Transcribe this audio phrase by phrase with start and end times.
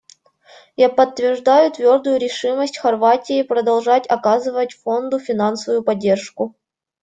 [0.75, 6.55] Я подтверждаю твердую решимость Хорватии продолжать оказывать Фонду финансовую поддержку.